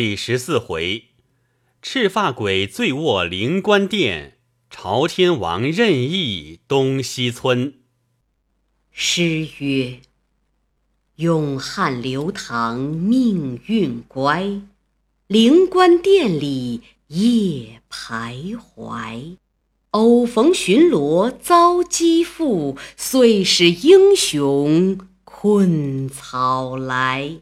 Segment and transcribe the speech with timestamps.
[0.00, 1.08] 第十四回，
[1.82, 4.38] 赤发鬼醉卧灵官殿，
[4.70, 7.74] 朝天王任意东西村。
[8.90, 10.00] 诗曰
[11.16, 14.62] ：“永汉流堂命运乖，
[15.26, 19.36] 灵官殿里夜徘徊。
[19.90, 27.40] 偶逢巡逻遭击负，遂使英雄困草来。”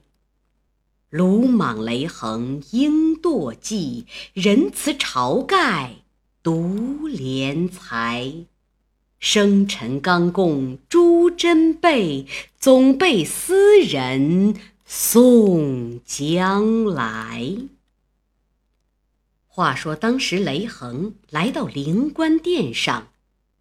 [1.11, 4.05] 鲁莽雷横应堕迹，
[4.35, 6.03] 仁慈晁盖
[6.43, 8.45] 独怜才。
[9.19, 12.27] 生辰刚供朱珍贝，
[12.59, 17.57] 总被斯人送将来。
[19.47, 23.09] 话说当时雷横来到灵官殿上，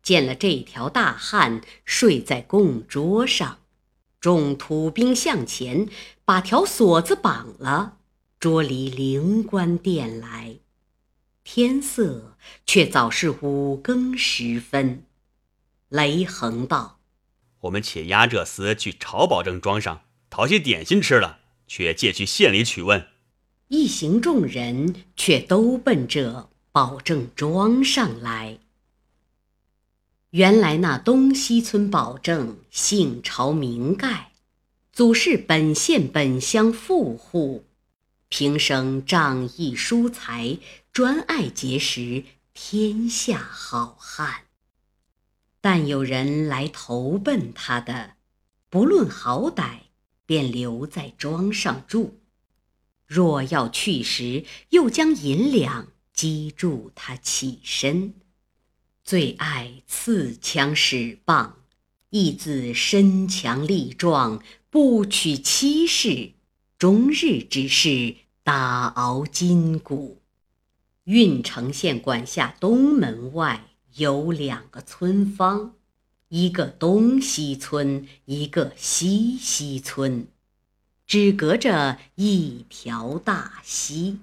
[0.03, 3.59] 见了这条大汉睡在供桌上。
[4.19, 5.87] 众土兵向前，
[6.25, 7.97] 把条锁子绑了，
[8.39, 10.57] 捉离灵官殿来。
[11.43, 15.03] 天色却早是五更时分。
[15.89, 16.99] 雷横道
[17.61, 23.07] ：“我们且押这厮去朝保正庄上讨些点心吃了，却借去县里取问。”
[23.69, 28.59] 一行众人却都奔着保正庄上来。
[30.37, 34.33] 原来那东西村保正姓朝名盖，
[34.93, 37.65] 祖是本县本乡富户，
[38.29, 40.59] 平生仗义疏财，
[40.93, 44.41] 专爱结识天下好汉。
[45.59, 48.11] 但有人来投奔他的，
[48.69, 49.79] 不论好歹，
[50.27, 52.11] 便留在庄上住；
[53.07, 58.13] 若要去时，又将银两积住他起身。
[59.07, 61.59] 最爱刺枪使棒，
[62.09, 66.33] 亦自身强力壮，不取妻室，
[66.77, 70.21] 终日只是打熬筋骨。
[71.05, 75.75] 郓城县管辖东门外有两个村坊，
[76.27, 80.27] 一个东西村，一个西西村，
[81.05, 84.19] 只隔着一条大溪。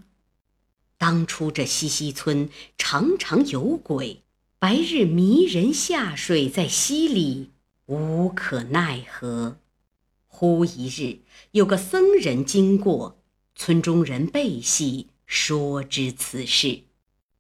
[0.99, 4.21] 当初这西溪村常常有鬼。
[4.65, 7.51] 白日迷人下水，在溪里
[7.85, 9.59] 无可奈何。
[10.27, 11.19] 忽一日，
[11.51, 13.19] 有个僧人经过，
[13.55, 16.85] 村中人背戏，说知此事。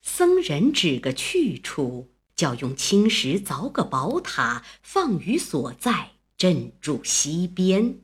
[0.02, 8.00] 僧人指个去处，叫用青石凿个宝塔，放于所在，镇住溪边。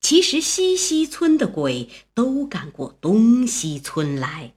[0.00, 4.54] 其实西溪村的鬼都赶过东溪村来。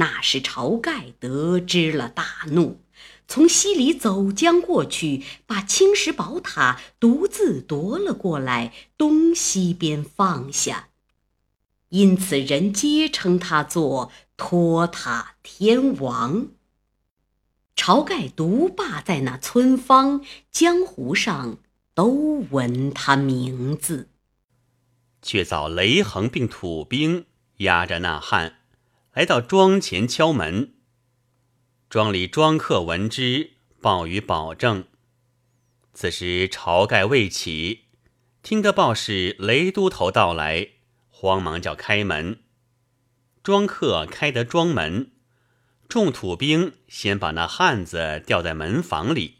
[0.00, 2.80] 那时晁盖得知了，大怒，
[3.28, 10.88] 从溪里走将过去，把青石宝塔独自夺了过来，东西边放下。
[11.90, 16.48] 因此人皆称他做托塔天王。
[17.76, 21.58] 晁盖独霸在那村坊，江湖上
[21.94, 24.08] 都闻他名字。
[25.20, 27.26] 却遭雷横并土兵
[27.58, 28.59] 压着那汉。
[29.12, 30.74] 来到庄前敲门，
[31.88, 34.84] 庄里庄客闻之，报与保正。
[35.92, 37.86] 此时晁盖未起，
[38.40, 40.68] 听得报是雷都头到来，
[41.08, 42.44] 慌忙叫开门。
[43.42, 45.10] 庄客开得庄门，
[45.88, 49.38] 众土兵先把那汉子吊在门房里。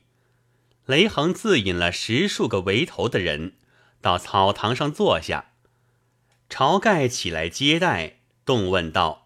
[0.84, 3.52] 雷横自引了十数个围头的人
[4.00, 5.52] 到草堂上坐下。
[6.48, 9.19] 晁盖起来接待，动问道。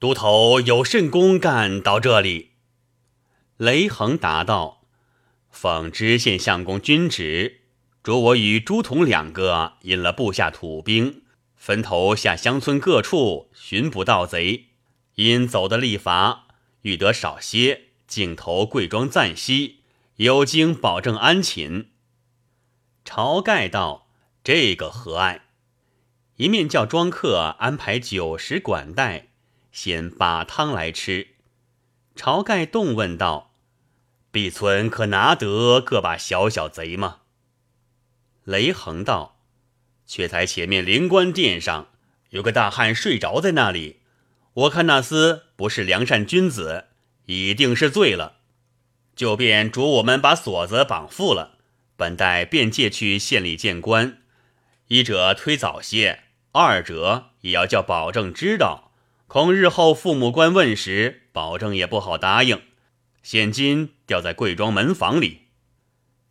[0.00, 2.52] 都头有甚公干到这里？
[3.58, 4.80] 雷横答道
[5.52, 7.60] ：“奉知县相公君旨，
[8.02, 11.22] 着我与朱仝两个引了部下土兵，
[11.54, 14.68] 分头下乡村各处寻捕盗贼。
[15.16, 16.46] 因走的力乏，
[16.80, 19.80] 欲得少些，径投贵庄暂息，
[20.16, 21.90] 有经保证安寝。”
[23.04, 24.08] 晁盖道
[24.42, 25.42] ：“这个何爱？”
[26.36, 29.26] 一面叫庄客安排酒食管待。
[29.72, 31.28] 先把汤来吃。
[32.16, 33.54] 晁盖动问道
[34.30, 37.20] ：“毕村可拿得个把小小贼吗？”
[38.44, 39.40] 雷横道
[40.06, 41.88] ：“却才前面灵官殿上
[42.30, 44.00] 有个大汉睡着在那里，
[44.52, 46.86] 我看那厮不是良善君子，
[47.26, 48.38] 一定是醉了，
[49.14, 51.58] 就便嘱我们把锁子绑缚了。
[51.96, 54.22] 本待便借去县里见官，
[54.88, 58.88] 一者推早些，二者也要叫保证知道。”
[59.32, 62.62] 恐日后父母官问时，保证也不好答应。
[63.22, 65.42] 现今吊在贵庄门房里。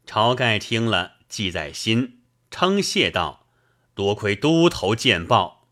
[0.06, 3.48] 晁盖听了，记在心，称谢道
[3.96, 5.70] ：“多亏都头见报。”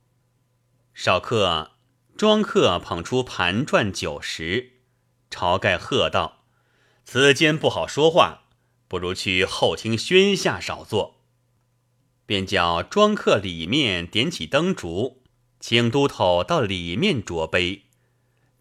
[0.95, 1.71] 少客
[2.15, 4.77] 庄客捧出盘转酒食，
[5.29, 6.45] 晁盖喝道
[7.03, 8.43] ：“此间不好说话，
[8.87, 11.19] 不如去后厅轩下少坐。”
[12.25, 15.23] 便叫庄客里面点起灯烛，
[15.59, 17.83] 请都头到里面酌杯。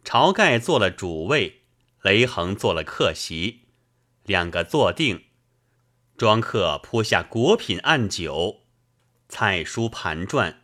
[0.04, 1.62] 晁盖做了主位，
[2.02, 3.62] 雷横做了客席，
[4.24, 5.24] 两个坐定。
[6.16, 8.62] 庄客铺下果品案酒，
[9.28, 10.62] 菜蔬盘转。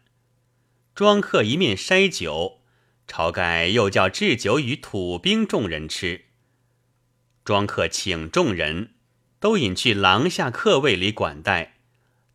[0.94, 2.60] 庄客一面筛酒，
[3.08, 6.26] 晁盖又叫置酒与土兵众人吃。
[7.44, 8.94] 庄客请众人
[9.40, 11.80] 都引去廊下客位里管待。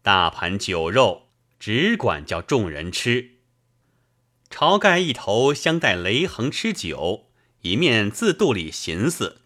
[0.02, 3.37] 大盘酒肉，只管叫众人吃。
[4.50, 7.28] 晁盖一头相待雷横吃酒，
[7.62, 9.42] 一面自肚里寻思：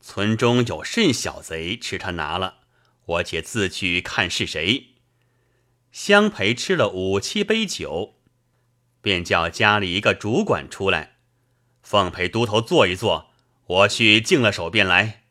[0.00, 2.58] 村中有甚小贼，吃他拿了，
[3.06, 4.88] 我且自去看是谁。
[5.90, 8.16] 相陪吃了五七杯酒，
[9.00, 11.16] 便叫家里一个主管出来，
[11.82, 13.30] 奉陪都头坐一坐，
[13.66, 15.22] 我去净了手便来。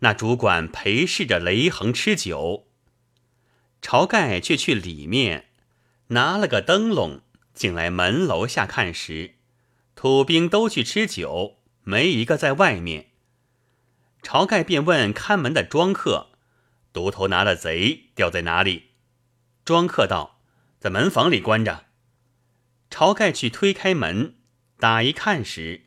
[0.00, 2.68] 那主管陪侍着雷横吃酒。
[3.80, 5.46] 晁盖却去里面
[6.08, 7.22] 拿了个灯笼，
[7.54, 9.36] 进来门楼下看时，
[9.94, 13.10] 土兵都去吃酒，没一个在外面。
[14.22, 16.32] 晁盖便问看门的庄客
[16.92, 18.90] ：“独头拿的贼掉在哪里？”
[19.64, 20.40] 庄客道
[20.80, 21.84] ：“在门房里关着。”
[22.90, 24.34] 晁盖去推开门，
[24.78, 25.86] 打一看时，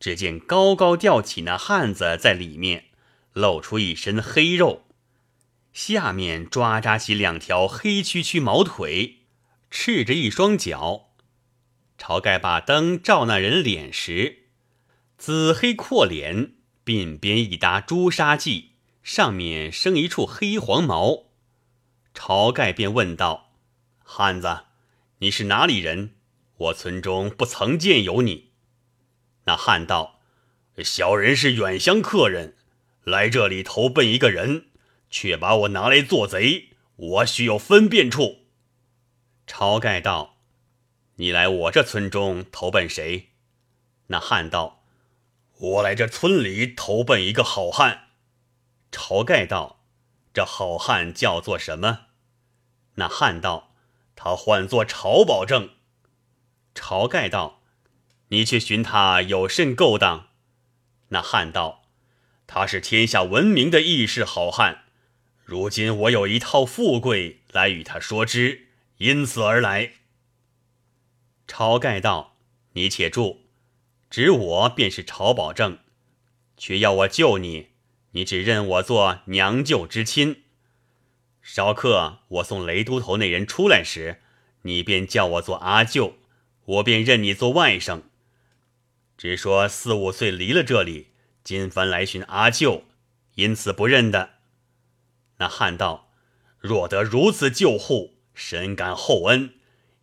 [0.00, 2.86] 只见高高吊起那汉子在里面，
[3.32, 4.84] 露出一身黑肉。
[5.72, 9.17] 下面抓扎起两条黑黢黢毛腿，
[9.70, 11.10] 赤着一双脚。
[11.98, 14.44] 晁盖把灯照那人脸时，
[15.16, 16.52] 紫黑阔脸，
[16.84, 18.66] 鬓边一搭朱砂髻，
[19.02, 21.24] 上面生一处黑黄毛。
[22.14, 23.52] 晁盖便问道
[24.02, 24.64] ：“汉子，
[25.18, 26.14] 你是哪里人？
[26.56, 28.52] 我村中不曾见有你。”
[29.44, 30.20] 那汉道
[30.84, 32.56] ：“小人是远乡客人，
[33.04, 34.66] 来这里投奔一个人。”
[35.10, 38.47] 却把我拿来做贼，我须有分辨处。
[39.48, 40.36] 晁盖道
[41.16, 43.30] ：“你来我这村中投奔谁？”
[44.08, 44.84] 那汉道
[45.58, 48.10] ：“我来这村里投奔一个好汉。”
[48.92, 49.82] 晁盖道
[50.32, 52.06] ：“这好汉叫做什么？”
[52.96, 53.74] 那汉道
[54.14, 55.70] ：“他唤作晁保正。”
[56.74, 57.62] 晁盖道
[58.28, 60.28] ：“你去寻他有甚勾当？”
[61.08, 61.86] 那汉道
[62.46, 64.84] ：“他是天下闻名的义士好汉。”
[65.48, 68.67] 如今我有一套富贵来与他说之，
[68.98, 69.94] 因此而来。
[71.46, 72.36] 晁盖道
[72.74, 73.38] ：“你且住，
[74.10, 75.78] 指我便是晁保正，
[76.56, 77.68] 却要我救你，
[78.10, 80.42] 你只认我做娘舅之亲。
[81.40, 84.20] 稍刻我送雷都头那人出来时，
[84.62, 86.18] 你便叫我做阿舅，
[86.64, 88.02] 我便认你做外甥。
[89.16, 91.12] 只说四五岁离了这里，
[91.42, 92.84] 今番来寻阿舅，
[93.36, 94.34] 因此不认的。”
[95.38, 96.10] 那汉道
[96.58, 99.54] ：“若得如此救护，深感厚恩，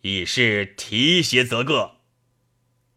[0.01, 1.91] 已是提携则个。”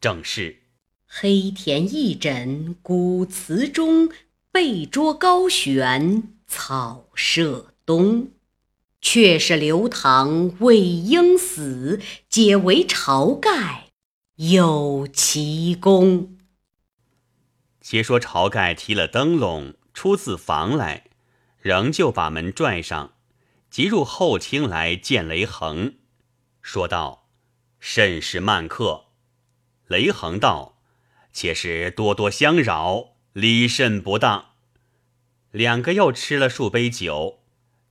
[0.00, 0.64] 正是
[1.06, 4.10] 黑田一枕古祠中，
[4.50, 8.32] 被桌高悬草舍东。
[9.00, 13.90] 却是刘唐未应死，皆为晁盖
[14.34, 16.36] 有奇功。
[17.80, 21.04] 且说晁盖提了灯笼出自房来。
[21.60, 23.14] 仍旧把门拽上，
[23.70, 25.94] 即入后厅来见雷横，
[26.62, 27.28] 说道
[27.78, 29.06] ：“甚是慢客。”
[29.86, 30.78] 雷横道
[31.32, 34.52] ：“且是多多相扰，礼甚不当。”
[35.52, 37.40] 两个又吃了数杯酒，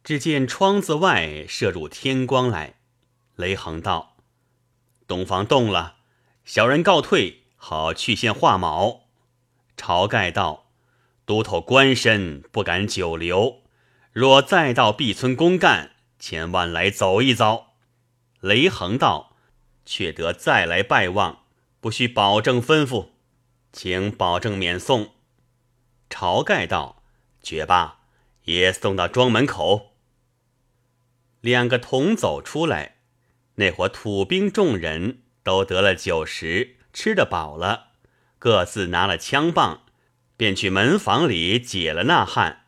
[0.04, 2.80] 只见窗子外射入天光来。
[3.36, 4.18] 雷横道
[5.08, 5.98] ：“东方动了，
[6.46, 9.08] 小人告退，好去见画卯。”
[9.78, 10.66] 晁盖道。
[11.28, 13.62] 都头官身不敢久留，
[14.20, 17.76] 若再到毕村公干，千万来走一遭。
[18.40, 19.36] 雷横道
[19.86, 21.44] ：“却得再来拜望，
[21.80, 23.10] 不需保证吩咐，
[23.72, 25.12] 请保证免送。”
[26.10, 27.04] 晁盖道
[27.44, 28.00] ：“绝罢，
[28.46, 29.92] 也送到庄门口。”
[31.42, 32.96] 两个同走出来，
[33.58, 37.90] 那伙土兵众人都得了酒食，吃得饱了，
[38.40, 39.84] 各自拿了枪棒。
[40.36, 42.64] 便去门房里解了那汉，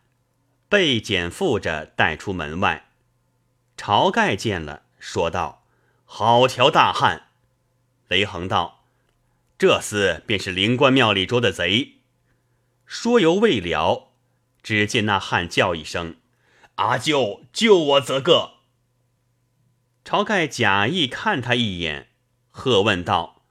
[0.70, 2.86] 被剪缚着带出门外。
[3.76, 5.66] 晁盖见了，说道
[6.06, 7.28] ：“好条大汉！”
[8.08, 8.86] 雷横道
[9.58, 11.96] ：“这厮便是灵官庙里捉的贼。”
[12.86, 14.12] 说犹未了，
[14.64, 16.18] 只见那汉叫一声
[16.76, 18.56] ：“阿舅，救我则个！”
[20.04, 22.10] 晁盖假意看他一眼，
[22.50, 23.44] 喝问道：“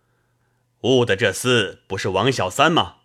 [0.83, 2.97] 误的这厮不是王小三吗？”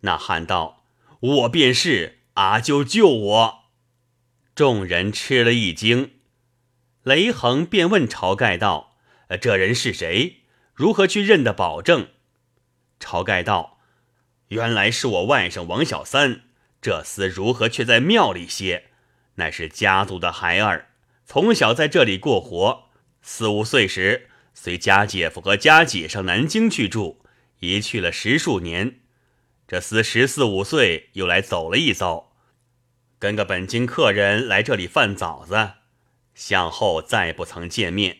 [0.00, 0.84] 那汉道
[1.18, 3.64] ：“我便是，阿舅救我。”
[4.56, 6.12] 众人吃了一惊。
[7.02, 8.96] 雷横便问晁盖道
[9.40, 10.44] ：“这人是谁？
[10.72, 12.08] 如何去认得保证？”
[12.98, 13.78] 晁盖道
[14.48, 16.42] ：“原来是我外甥王小三。
[16.80, 18.90] 这厮如何却在庙里歇？
[19.34, 20.90] 乃是家族的孩儿，
[21.24, 22.90] 从小在这里过活。
[23.20, 27.22] 四五岁时，随家姐夫和家姐上南京去住，
[27.58, 29.00] 一去了十数年。
[29.66, 32.32] 这厮十四五岁又来走了一遭，
[33.18, 35.72] 跟个本京客人来这里贩枣子。”
[36.34, 38.18] 向后再不曾见面，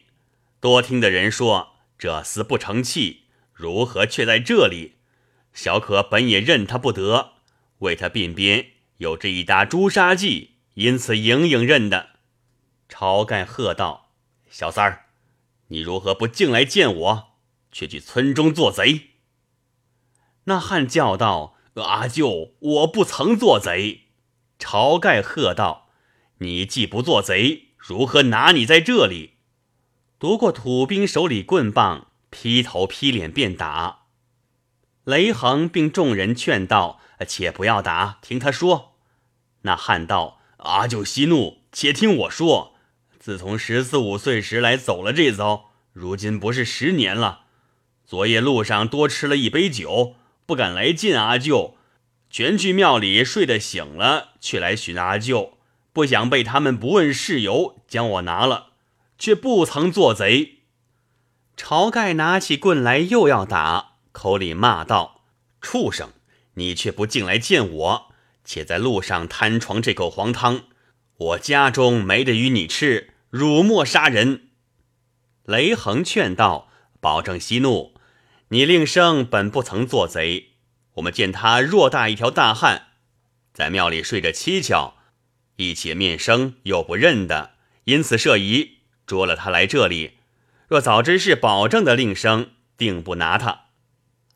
[0.58, 4.94] 多听的人说这厮不成器，如何却在这里？
[5.52, 7.32] 小可本也认他不得，
[7.80, 12.08] 为他鬓边有这一沓朱砂记，因此隐隐认的。
[12.88, 14.12] 晁盖喝道
[14.50, 15.06] ：“小三儿，
[15.68, 17.34] 你如何不进来见我，
[17.70, 19.10] 却去村中做贼？”
[20.46, 24.06] 那汉叫道：“阿舅，我不曾做贼。”
[24.58, 25.88] 晁盖喝道
[26.38, 29.34] ：“你既不做贼。”如何拿你在这里？
[30.18, 34.06] 夺过土兵手里棍棒，劈头劈脸便打。
[35.04, 36.98] 雷横并众人劝道
[37.28, 38.96] ：“且不要打，听他说。”
[39.62, 42.74] 那汉道：“阿舅息怒，且听我说。
[43.20, 47.42] 自从十四五岁时来走了这遭，如今不是十年了。
[48.04, 51.76] 昨夜路上多吃了一杯酒，不敢来见阿舅，
[52.30, 55.52] 全去庙里睡得醒了，却来寻阿舅。”
[55.92, 58.72] 不想被他们不问事由将我拿了，
[59.18, 60.58] 却不曾做贼。
[61.56, 65.22] 晁盖拿起棍来又要打，口里骂道
[65.62, 66.10] ：“畜生！
[66.52, 68.12] 你却不进来见我，
[68.44, 70.64] 且在路上贪床这口黄汤，
[71.16, 74.48] 我家中没得与你吃，辱没杀人。”
[75.44, 76.68] 雷横劝道
[77.00, 77.94] ：“保证息怒，
[78.48, 80.52] 你令生本不曾做贼，
[80.94, 82.88] 我们见他偌大一条大汉，
[83.52, 84.94] 在庙里睡着蹊跷。”
[85.56, 87.52] 一且面生又不认得，
[87.84, 90.18] 因此设疑捉了他来这里。
[90.68, 93.62] 若早知是保证的令生，定不拿他。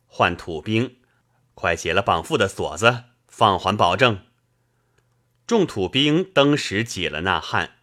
[0.07, 0.97] 换土兵，
[1.55, 4.21] 快解了绑缚的锁子，放还保证。
[5.47, 7.77] 众土兵登时解了那汉。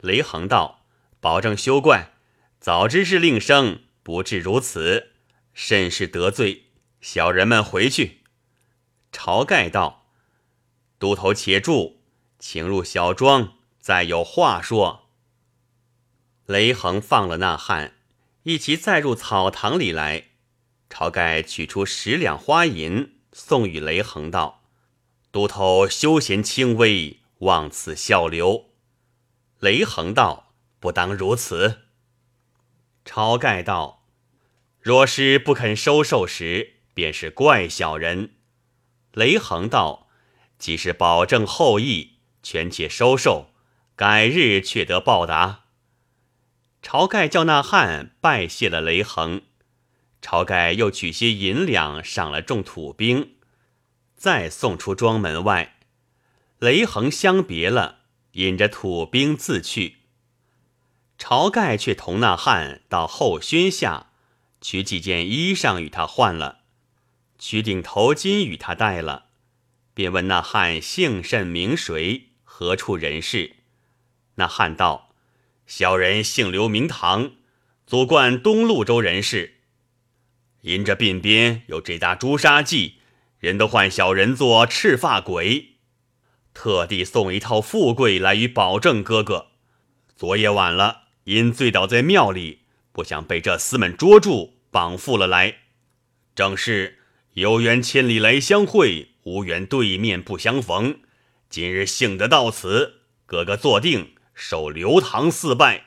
[0.00, 0.84] 雷横道
[1.18, 2.12] ：“保证休怪，
[2.60, 5.11] 早知是令生，不至如此，
[5.54, 6.66] 甚是得罪。
[7.00, 8.22] 小人们回去。”
[9.12, 10.06] 晁盖道
[10.98, 12.00] ：“都头且住。”
[12.38, 15.08] 请入小庄，再有话说。
[16.46, 17.94] 雷横放了那汉，
[18.42, 20.30] 一齐再入草堂里来。
[20.90, 24.64] 晁盖取出十两花银，送与雷横道
[25.30, 28.70] ：“都头休闲轻微，望此笑留。”
[29.60, 31.82] 雷横道：“不当如此。”
[33.06, 34.01] 晁盖道
[34.82, 38.34] ：“若是不肯收受时，便是怪小人。”
[39.14, 40.08] 雷横道
[40.58, 43.52] ：“既是保证后意。”权且收受，
[43.94, 45.66] 改日却得报答。
[46.82, 49.42] 晁盖叫那汉拜谢了雷横，
[50.20, 53.36] 晁盖又取些银两赏了众土兵，
[54.16, 55.76] 再送出庄门外。
[56.58, 58.00] 雷横相别了，
[58.32, 59.98] 引着土兵自去。
[61.16, 64.10] 晁盖却同那汉到后轩下，
[64.62, 66.60] 取几件衣裳与他换了，
[67.38, 69.26] 取顶头巾与他戴了，
[69.92, 72.28] 便问那汉姓甚名谁。
[72.44, 73.56] 何处人士？
[74.36, 75.14] 那汉道
[75.66, 77.32] ：“小人姓刘，名唐，
[77.86, 79.60] 祖贯东路州人士。
[80.60, 82.98] 因这鬓边有这搭朱砂记，
[83.38, 85.76] 人都唤小人做赤发鬼。
[86.54, 89.48] 特地送一套富贵来与保证哥哥。
[90.14, 92.61] 昨夜晚了，因醉倒在庙里，
[92.92, 95.56] 不想被这厮们捉住，绑缚了来。
[96.34, 96.98] 正是
[97.34, 101.00] 有缘千里来相会，无缘对面不相逢。”
[101.50, 105.84] 今日幸得到此，哥哥坐定，受刘唐四拜。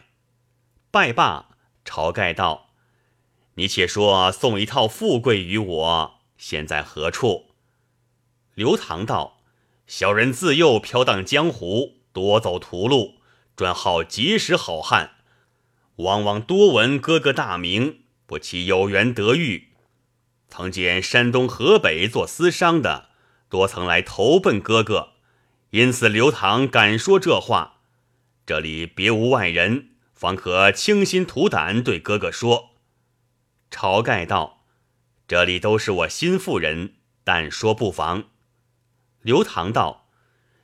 [0.91, 1.49] 拜罢，
[1.83, 2.69] 晁盖道
[3.55, 7.47] ：“你且说送一套富贵与我，现在何处？”
[8.53, 9.41] 刘唐道
[9.87, 13.15] ：“小人自幼飘荡江湖，多走途路，
[13.55, 15.14] 专好结识好汉，
[15.97, 19.69] 往往多闻哥哥大名，不期有缘得遇。
[20.47, 23.09] 曾见山东、河北做私商的，
[23.49, 25.13] 多曾来投奔哥哥。”
[25.71, 27.81] 因此，刘唐敢说这话，
[28.45, 32.69] 这里别无外人，方可倾心吐胆对哥哥说。
[33.69, 34.63] 晁盖道
[35.27, 36.93] ：“这里都是我心腹人，
[37.25, 38.25] 但说不妨。”
[39.21, 40.07] 刘唐道：“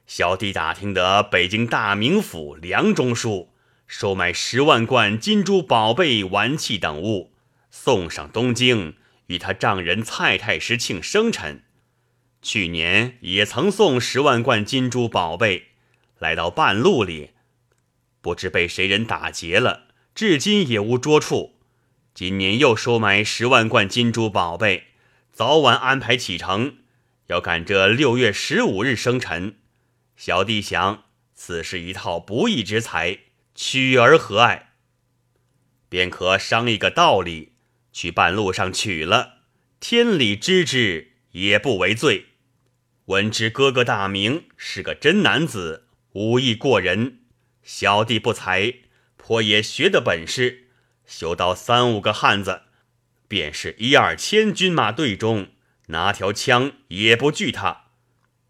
[0.08, 3.51] 小弟打听得北京大名府梁中书
[3.92, 7.34] 收买十万贯金珠宝贝、玩器等物，
[7.70, 8.96] 送上东京，
[9.28, 11.66] 与他丈人蔡太师庆生辰。
[12.42, 15.72] 去年也曾送十万贯金珠宝贝，
[16.20, 17.32] 来到半路里，
[18.22, 21.60] 不知被谁人打劫了，至今也无捉处。
[22.14, 24.86] 今年又收买十万贯金珠宝贝，
[25.34, 26.78] 早晚安排启程，
[27.28, 29.58] 要赶这六月十五日生辰。
[30.16, 33.20] 小弟想，此是一套不义之财，
[33.64, 34.72] 取而何爱？
[35.88, 37.54] 便可商议个道理，
[37.94, 39.44] 去半路上取了，
[39.80, 42.30] 天理知之，也不为罪。
[43.06, 47.20] 闻之哥哥大名，是个真男子，武艺过人。
[47.62, 48.74] 小弟不才，
[49.16, 50.70] 颇也学得本事，
[51.06, 52.64] 修到三五个汉子，
[53.28, 55.50] 便是一二千军马队中，
[55.90, 57.92] 拿条枪也不惧他。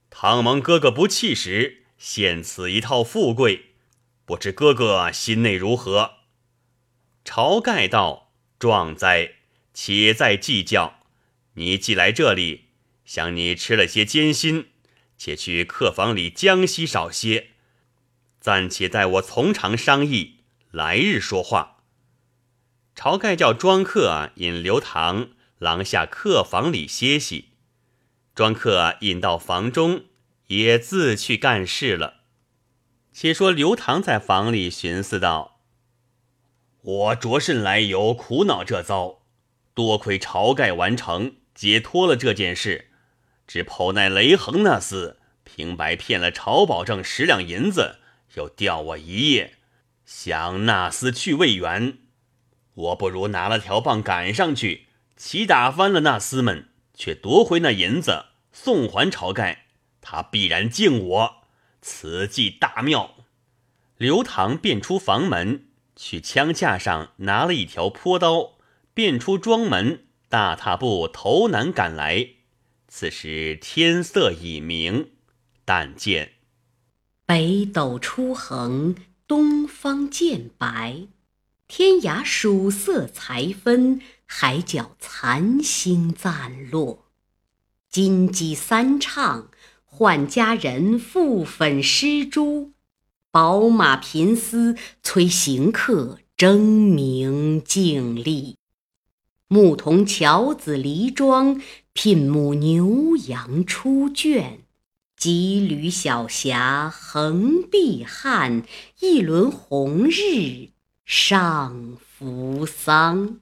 [0.09, 3.70] 倘蒙哥哥不弃时，献此一套富贵，
[4.25, 6.15] 不知哥哥心内如何？
[7.23, 9.33] 晁盖道：“壮哉，
[9.73, 10.99] 且再计较。
[11.53, 12.65] 你既来这里。”
[13.03, 14.69] 想你吃了些艰辛，
[15.17, 17.49] 且去客房里将息少些，
[18.39, 20.37] 暂且待我从长商议，
[20.71, 21.83] 来日说话。
[22.95, 27.49] 晁盖叫庄客引刘唐廊下客房里歇息，
[28.33, 30.05] 庄客引到房中，
[30.47, 32.20] 也自去干事了。
[33.13, 35.59] 且说刘唐在房里寻思道
[36.81, 39.19] ：“我着甚来由，苦恼这遭，
[39.73, 42.87] 多亏晁盖完成，解脱了这件事。”
[43.47, 47.97] 只剖奈雷横那厮平白骗了曹保正十两银子，
[48.35, 49.57] 又吊我一夜，
[50.05, 51.97] 想那厮去未远，
[52.73, 54.87] 我不如拿了条棒赶上去，
[55.17, 59.65] 齐打翻了那厮们，却夺回那银子送还晁盖，
[59.99, 61.40] 他必然敬我。
[61.81, 63.15] 此计大妙。
[63.97, 68.53] 刘唐便出房门，去枪架上拿了一条坡刀，
[68.93, 72.29] 便出庄门，大踏步头南赶来。
[72.87, 75.11] 此时天色已明，
[75.63, 76.33] 但见
[77.25, 78.95] 北斗初横，
[79.27, 81.07] 东方渐白，
[81.67, 87.05] 天涯曙色才分，海角残星暂落。
[87.87, 89.50] 金鸡三唱，
[89.93, 92.71] 唤佳人复粉施珠，
[93.29, 98.55] 宝马频嘶，催行客争名竞利。
[99.47, 101.61] 牧童樵子离庄。
[101.93, 104.61] 聘母牛羊出圈，
[105.19, 108.63] 羁旅小侠横碧汉，
[109.01, 110.69] 一轮红日
[111.03, 113.41] 上扶桑。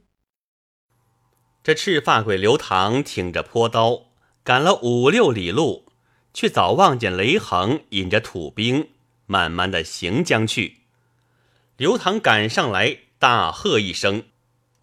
[1.62, 4.08] 这赤发鬼刘唐挺着坡刀，
[4.44, 5.86] 赶了五六里路，
[6.34, 8.90] 却早望见雷横引着土兵，
[9.26, 10.82] 慢慢的行将去。
[11.78, 14.24] 刘唐赶上来，大喝一声：“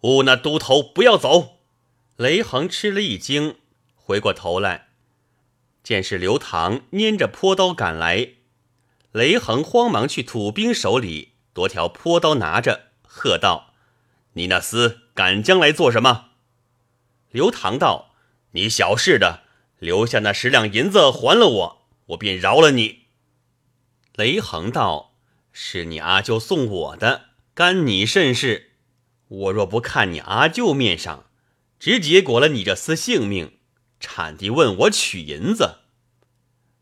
[0.01, 1.59] 吾那都头不要走！”
[2.17, 3.55] 雷横吃了一惊，
[3.95, 4.87] 回过头来，
[5.83, 8.29] 见是刘唐拈着坡刀赶来。
[9.11, 13.73] 雷横慌忙去土兵手里夺条坡刀，拿着喝道
[14.33, 16.29] ：“你那厮赶将来做什么？”
[17.31, 18.11] 刘唐道
[18.51, 19.43] ：“你小事的，
[19.79, 23.05] 留下那十两银子还了我，我便饶了你。”
[24.15, 25.15] 雷横道
[25.51, 28.71] ：“是你阿舅送我的，干你甚事？
[29.27, 31.25] 我若不看你阿舅面上。”
[31.79, 33.59] 直结果了你这厮性命，
[33.99, 35.81] 产地问我取银子。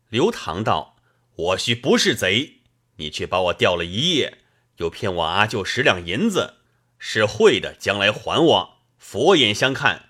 [0.08, 0.96] 刘唐道
[1.36, 2.60] ：“我须不是贼，
[2.96, 4.38] 你却把我吊了一夜，
[4.78, 6.54] 又骗我阿舅十两银子，
[6.98, 8.76] 是会的，将来还我。
[8.96, 10.08] 佛眼相看，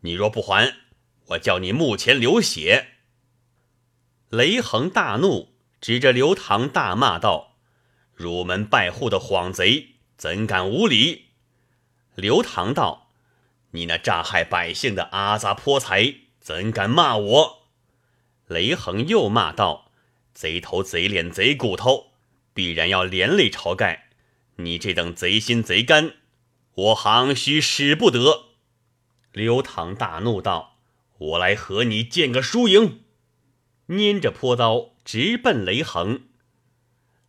[0.00, 0.76] 你若不还，
[1.28, 2.88] 我叫你墓前流血。”
[4.30, 7.56] 雷横大怒，指着刘唐大骂道
[8.12, 11.26] ：“入门拜户的谎贼，怎敢无礼？”
[12.14, 13.04] 刘唐道。
[13.72, 17.66] 你那诈害百姓的阿杂泼财，怎敢骂我？
[18.46, 19.90] 雷横又骂道
[20.32, 22.12] ：“贼头贼脸贼骨头，
[22.54, 24.08] 必然要连累晁盖。
[24.56, 26.14] 你这等贼心贼肝，
[26.74, 28.46] 我行须使不得。”
[29.32, 30.75] 刘唐大怒道
[31.18, 33.00] ：“我来和你见个输赢！”
[33.88, 36.22] 拈着坡刀直奔雷横。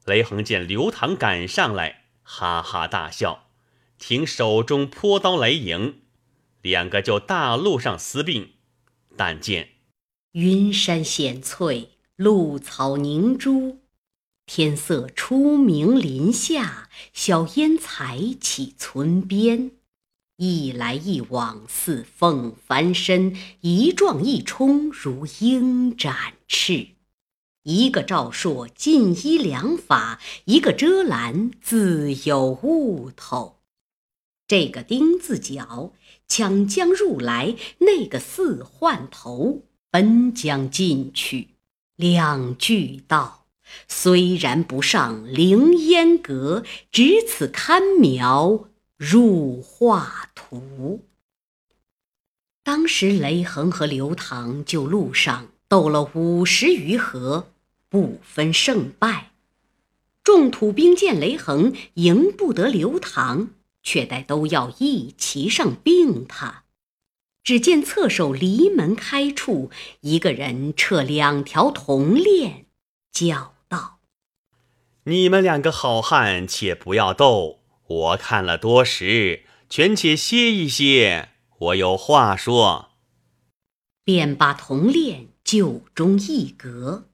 [0.05, 3.49] 雷横见刘唐赶上来，哈哈大笑，
[3.99, 6.01] 挺手中坡刀来迎。
[6.61, 8.53] 两个就大路上厮并，
[9.15, 9.69] 但见
[10.31, 13.81] 云山显翠，露草凝珠，
[14.45, 19.71] 天色初明，林下小烟才起村边，
[20.37, 26.15] 一来一往似凤翻身，一撞一冲如鹰展
[26.47, 26.87] 翅。
[27.63, 33.57] 一个照朔尽依良法，一个遮拦自有悟头。
[34.47, 35.93] 这个丁字脚。
[36.29, 41.51] 抢将入来，那个四换头奔将进去，
[41.95, 43.45] 两句道
[43.87, 48.67] ：“虽然不上凌烟阁，只此堪描
[48.97, 51.05] 入画图。”
[52.63, 57.47] 当时雷横和刘唐就路上斗了五十余合，
[57.87, 59.31] 不分胜败。
[60.21, 66.65] 众土兵见雷横赢不得刘唐，却待都要一齐上并他。
[67.41, 72.65] 只见侧手离门开处，一个人撤两条铜链，
[73.13, 73.99] 叫道
[75.05, 77.56] ：“你们两个好汉，且不要斗，
[77.87, 82.89] 我看了多时，全且歇一歇，我有话说。”
[84.03, 87.09] 便把铜链就中一格，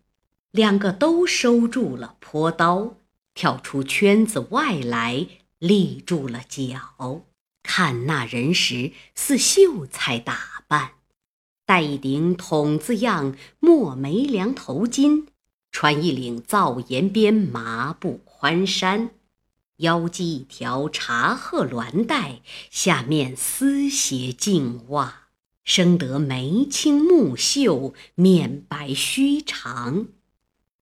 [0.51, 2.97] 两个都收住了坡刀。
[3.35, 5.25] 跳出圈子外来，
[5.57, 7.23] 立住了脚。
[7.63, 10.91] 看那人时，似秀才打扮，
[11.65, 15.25] 戴一顶筒子样墨梅梁头巾，
[15.71, 19.09] 穿一领皂沿边麻布宽衫，
[19.83, 25.27] 腰系一条茶褐鸾带，下面丝鞋净袜，
[25.63, 30.07] 生得眉清目秀，面白须长。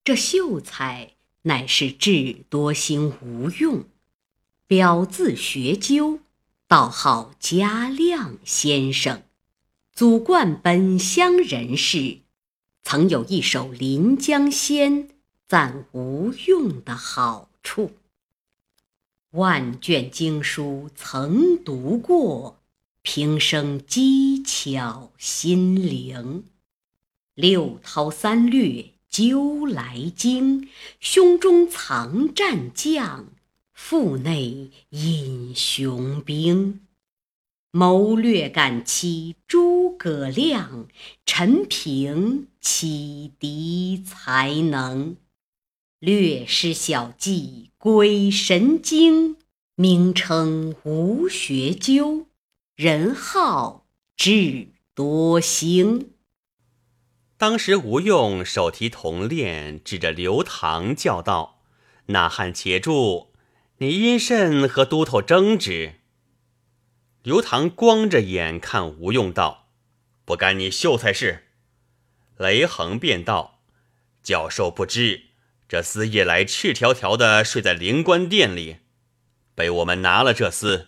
[0.03, 1.11] 这秀才。
[1.43, 3.85] 乃是智多星吴用，
[4.67, 6.19] 表字学究，
[6.67, 9.23] 道号嘉亮先生，
[9.91, 12.19] 祖贯本乡人士，
[12.83, 15.07] 曾有一首《临江仙》，
[15.47, 17.93] 赞吴用的好处。
[19.31, 22.59] 万卷经书曾读过，
[23.01, 26.43] 平生机巧心灵，
[27.33, 28.91] 六韬三略。
[29.09, 30.69] 究来经，
[31.01, 33.25] 胸中藏战将，
[33.73, 36.79] 腹内隐雄兵。
[37.71, 40.87] 谋略敢欺诸葛亮，
[41.25, 45.17] 陈平启迪才能。
[46.01, 49.37] 略施小计鬼神经，
[49.75, 52.25] 名称吴学究，
[52.75, 53.85] 人号
[54.17, 56.13] 智多星。
[57.37, 61.61] 当时吴用手提铜链，指着刘唐叫道
[62.07, 63.27] ：“那汉且住！
[63.77, 65.99] 你因甚和都头争执？”
[67.21, 69.67] 刘唐光着眼看吴用道
[70.25, 71.43] ：“不干你秀才事。”
[72.37, 73.59] 雷横便道
[74.23, 75.25] ：“教授不知，
[75.71, 78.79] 这厮夜来赤条条的睡在灵官殿里，
[79.55, 80.87] 被我们拿了这厮，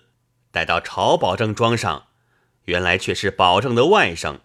[0.51, 2.07] 带到朝保正庄上，
[2.65, 4.41] 原来却是保正的外甥。”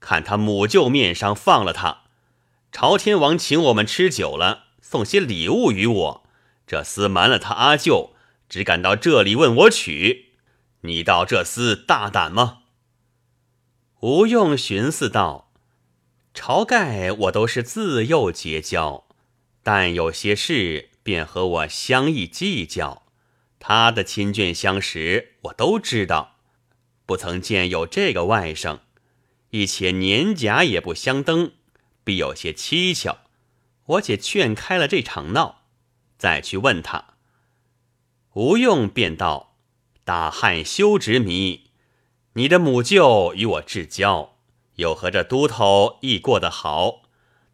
[0.00, 2.04] 看他母舅面上放了他，
[2.72, 6.26] 朝天王请我们吃酒了，送些礼物与我。
[6.66, 8.14] 这厮瞒了他阿舅，
[8.48, 10.32] 只敢到这里问我娶。
[10.80, 12.60] 你道这厮大胆吗？
[14.00, 15.52] 吴用寻思道
[16.32, 19.03] ：“晁盖我都是自幼结交，
[19.64, 23.02] 但有些事便和我相议计较。
[23.58, 26.36] 他的亲眷相识，我都知道，
[27.04, 28.78] 不曾见有这个外甥。”
[29.50, 31.52] 一且年甲也不相登，
[32.02, 33.18] 必有些蹊跷。
[33.86, 35.62] 我且劝开了这场闹，
[36.18, 37.14] 再去问他。
[38.32, 39.54] 吴用便道
[40.04, 41.70] ：“大汉休执迷，
[42.32, 44.36] 你的母舅与我至交，
[44.74, 47.02] 又和这都头亦过得好，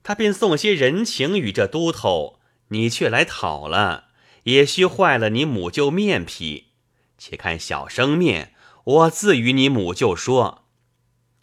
[0.02, 4.08] 他便送些人情与这都头，你却来讨了，
[4.44, 6.68] 也须坏了你母舅面皮。
[7.18, 10.64] 且看小生面，我自与你母舅说。”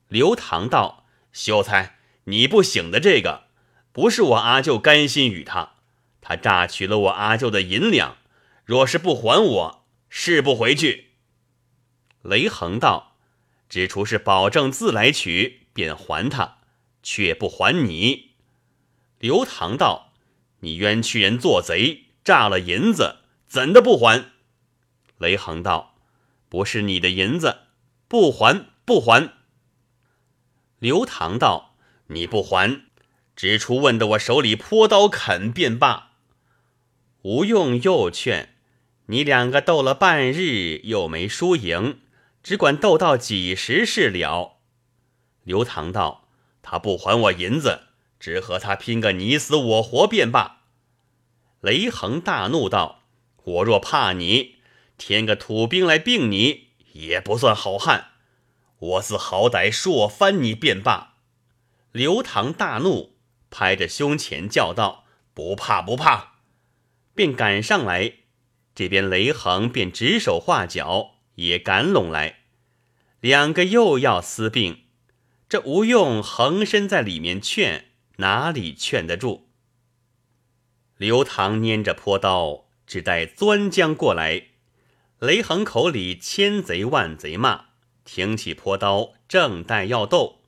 [0.10, 3.44] 刘唐道：“秀才，你不醒的这个，
[3.92, 5.74] 不是我阿舅甘心与他，
[6.22, 8.18] 他榨取了我阿舅的银两，
[8.66, 11.12] 若是不还我，誓不回去。”
[12.24, 13.18] 雷横道
[13.70, 16.58] ：“只除是保证自来取，便还他，
[17.04, 18.27] 却不还你。”
[19.20, 20.14] 刘唐道
[20.62, 24.32] ：“你冤屈人做贼，诈了银子，怎的不还？”
[25.18, 25.96] 雷横道
[26.50, 27.62] ：“不是你的银子，
[28.08, 29.34] 不还，不还。”
[30.78, 31.76] 刘唐道
[32.08, 32.82] ：“你不还，
[33.36, 36.12] 只出问得我手里泼刀啃便罢。”
[37.24, 38.56] 吴用又劝
[39.08, 42.02] ：“你两个斗了半日，又没输赢，
[42.44, 44.60] 只管斗到几时是了？”
[45.44, 46.28] 刘唐道
[46.62, 47.87] ：“他不还我银子，
[48.20, 50.64] 只和他拼个你死我活便罢。”
[51.62, 53.04] 雷横大怒道
[53.44, 54.56] ：“我若怕你，
[54.98, 58.12] 添个土兵来并你，也不算好汉。”
[58.80, 61.16] 我自好歹硕翻你便罢。
[61.92, 63.16] 刘唐大怒，
[63.50, 66.34] 拍着胸前叫道：“不怕不怕！”
[67.16, 68.14] 便赶上来。
[68.76, 72.42] 这边雷横便指手画脚，也赶拢来。
[73.20, 74.84] 两个又要私并，
[75.50, 77.86] 这吴用横身在里面劝，
[78.18, 79.48] 哪里劝得住？
[80.98, 84.48] 刘唐拈着坡刀，只待钻将过来。
[85.20, 87.66] 雷横口里千贼万贼骂，
[88.06, 90.42] 挺起坡刀，正待要斗，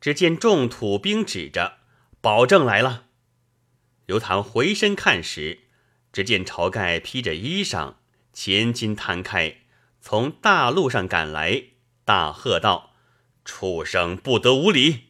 [0.00, 1.78] 只见众土兵指着，
[2.20, 3.06] 保证来了。
[4.06, 5.60] 刘唐回身看时，
[6.12, 7.94] 只见晁盖披着衣裳，
[8.32, 9.58] 前襟摊开，
[10.00, 11.62] 从大路上赶来，
[12.04, 12.94] 大喝道
[13.44, 15.04] ：“畜生不得无礼！”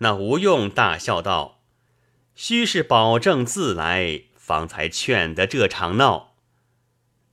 [0.00, 1.62] 那吴用大笑道。
[2.34, 6.34] 须是保证自来，方才劝得这场闹。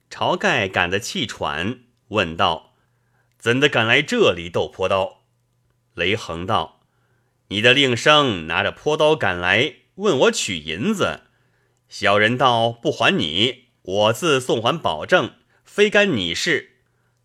[0.10, 2.74] 晁盖赶得气喘，问道
[3.40, 5.22] ：“怎的敢来这里斗坡刀？”
[5.96, 6.82] 雷横道
[7.50, 11.22] ：“你的令生拿着坡刀赶来，问我取银子。
[11.88, 16.74] 小人道不还你，我自送还保证，非干你事。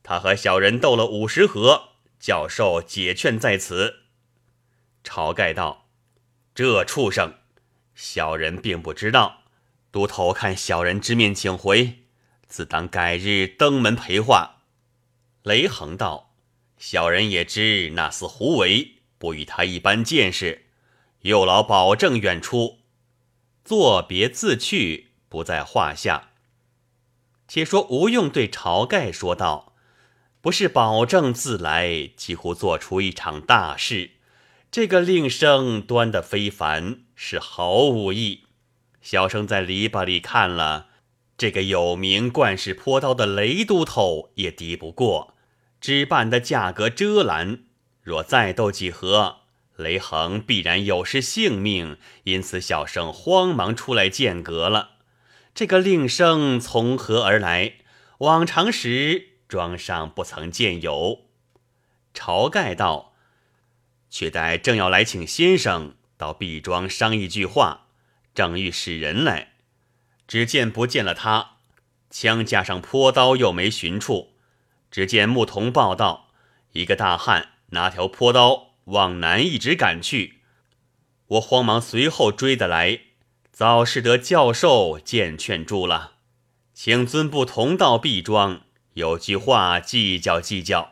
[0.04, 1.88] 他和小人斗了五十合，
[2.20, 4.01] 教授解劝在此。”
[5.04, 5.88] 晁盖道
[6.54, 7.34] ：“这畜生！”
[7.94, 9.42] 小人并不知道，
[9.90, 12.04] 都头看小人之面，请回，
[12.46, 14.62] 自当改日登门陪话。
[15.42, 16.34] 雷横道
[16.78, 20.66] ：“小人也知那厮胡为，不与他一般见识，
[21.20, 22.78] 又劳保证远出，
[23.64, 26.30] 作别自去，不在话下。”
[27.46, 29.74] 且说吴用对晁盖说道
[30.40, 34.12] ：“不是保证自来，几乎做出一场大事。
[34.72, 38.46] 这个令生端的非凡。”是好武艺，
[39.00, 40.88] 小生在篱笆里看了，
[41.36, 45.34] 这个有名冠世坡刀的雷都头也敌不过，
[45.80, 47.60] 只办的价格遮拦。
[48.02, 49.42] 若再斗几合，
[49.76, 51.98] 雷横必然有失性命。
[52.24, 54.92] 因此，小生慌忙出来间隔了。
[55.54, 57.74] 这个令生从何而来？
[58.18, 61.26] 往常时庄上不曾见有。
[62.14, 63.11] 晁盖道
[64.12, 67.88] ：“却待正要来请先生。”到毕庄商议句话，
[68.32, 69.54] 正欲使人来，
[70.28, 71.56] 只见不见了他，
[72.10, 74.34] 枪架上坡刀又没寻处。
[74.88, 76.28] 只见牧童报道，
[76.74, 80.42] 一个大汉拿条坡刀往南一直赶去。
[81.26, 83.00] 我慌忙随后追得来，
[83.50, 86.12] 早是得教授见劝住了，
[86.72, 88.60] 请尊不同到毕庄，
[88.92, 90.91] 有句话计较计较。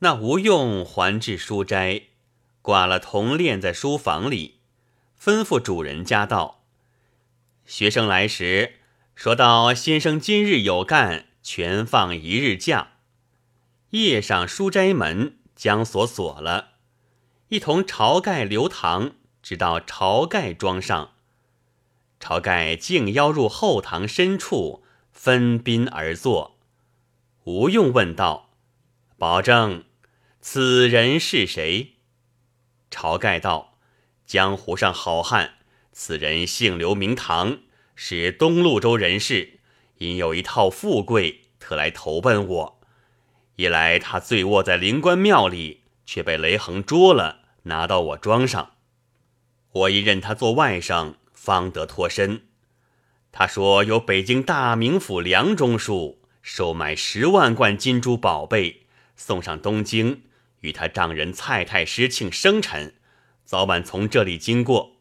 [0.00, 2.02] 那吴用还至书斋。
[2.62, 4.60] 挂了铜链在书房里，
[5.18, 6.62] 吩咐主人家道
[7.64, 8.74] ：“学生来时，
[9.14, 12.92] 说到先生今日有干，全放一日假。
[13.90, 16.72] 夜上书斋门将锁锁了，
[17.48, 21.12] 一同晁盖、刘唐，直到晁盖庄上。
[22.20, 26.58] 晁盖竟邀入后堂深处，分宾而坐。
[27.44, 28.50] 吴用问道
[29.16, 29.84] ：‘保证，
[30.40, 31.96] 此人是谁？’”
[32.90, 33.78] 晁盖道
[34.26, 35.54] ：“江湖上好汉，
[35.92, 37.58] 此人姓刘名唐，
[37.94, 39.60] 是东路州人士。
[39.98, 42.80] 因有一套富贵，特来投奔我。
[43.56, 48.72] 一来他醉卧在灵官庙里，却被雷横捉了，拿到我庄上。
[49.72, 52.46] 我一认他做外甥，方得脱身。
[53.30, 60.22] 他说有北京大名府梁中书收买十万贯金珠宝贝，送上东京。”
[60.60, 62.94] 与他丈人蔡太师庆生辰，
[63.44, 64.96] 早晚从这里经过。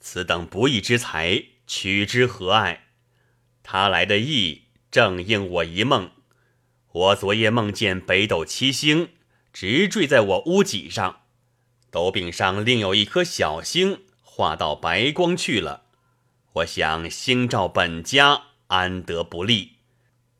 [0.00, 2.84] 此等不义之财，取之何爱？
[3.62, 6.10] 他来的意正应我一梦。
[6.92, 9.10] 我昨夜梦见北斗七星
[9.52, 11.22] 直坠在我屋脊上，
[11.90, 15.84] 斗柄上另有一颗小星化到白光去了。
[16.54, 19.72] 我想星照本家，安得不利？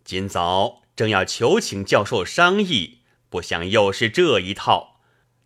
[0.04, 3.00] 今早正要求请教授商议。
[3.28, 5.00] 不想又是这一套，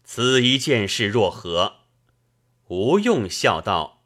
[0.05, 1.77] 此一件事若何？
[2.69, 4.03] 吴用笑道：“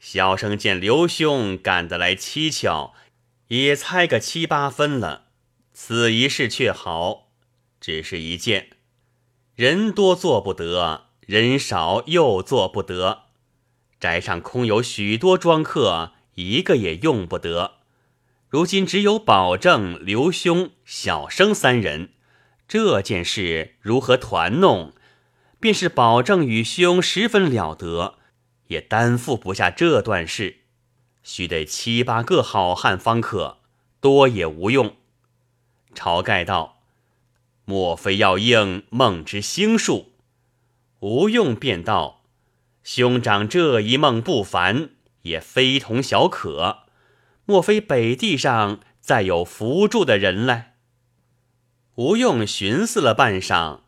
[0.00, 2.94] 小生见刘兄赶得来蹊跷，
[3.48, 5.26] 也猜个七八分了。
[5.74, 7.28] 此一事却好，
[7.80, 8.70] 只是一件，
[9.54, 13.24] 人多做不得，人少又做不得。
[14.00, 17.74] 宅上空有许多庄客，一个也用不得。
[18.48, 22.14] 如今只有保证刘兄、小生三人。”
[22.72, 24.94] 这件事如何团弄？
[25.60, 28.14] 便是保证与兄十分了得，
[28.68, 30.60] 也担负不下这段事，
[31.22, 33.58] 须得七八个好汉方可，
[34.00, 34.96] 多也无用。
[35.94, 36.80] 晁盖道
[37.66, 40.14] ：“莫非要应梦之星数？”
[41.00, 42.22] 吴用便道
[42.82, 44.92] ：“兄长这一梦不凡，
[45.24, 46.84] 也非同小可。
[47.44, 50.70] 莫非北地上再有扶助的人来？”
[51.96, 53.80] 吴用寻思了半晌，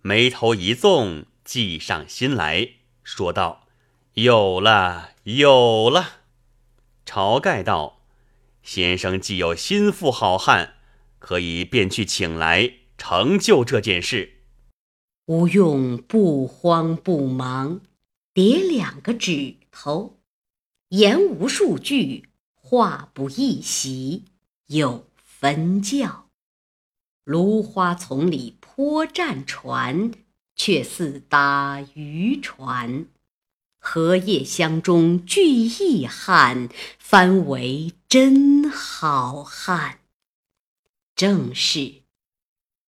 [0.00, 2.70] 眉头一纵，计上心来
[3.02, 3.66] 说道
[4.14, 6.20] ：“有了，有了。”
[7.04, 8.00] 晁盖道
[8.62, 10.76] ：“先生既有心腹好汉，
[11.18, 14.38] 可以便去请来，成就这件事。”
[15.28, 17.82] 吴用不慌不忙，
[18.32, 20.18] 叠两个指头，
[20.88, 24.24] 言无数句，话不一席，
[24.68, 26.29] 有分教。
[27.30, 30.10] 芦花丛里颇战船，
[30.56, 33.06] 却似搭渔船。
[33.78, 40.00] 荷叶箱中聚义汉，翻为真好汉。
[41.14, 42.02] 正是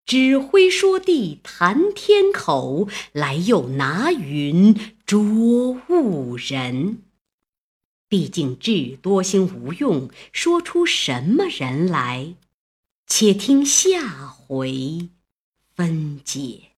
[0.04, 5.22] 指挥说地谈天口，来又拿云捉
[5.88, 7.04] 兀人。
[8.08, 12.34] 毕竟智多星吴用说出什么人来？
[13.14, 15.10] 且听下回
[15.76, 16.71] 分解。